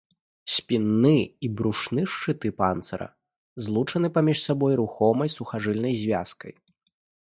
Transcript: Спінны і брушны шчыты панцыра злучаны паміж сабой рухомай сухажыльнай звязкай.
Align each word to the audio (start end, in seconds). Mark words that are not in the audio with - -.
Спінны 0.53 1.11
і 1.47 1.51
брушны 1.59 2.01
шчыты 2.15 2.53
панцыра 2.63 3.09
злучаны 3.67 4.07
паміж 4.19 4.37
сабой 4.51 4.73
рухомай 4.85 5.29
сухажыльнай 5.39 5.93
звязкай. 6.05 6.53